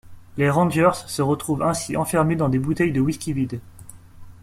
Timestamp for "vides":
3.33-3.61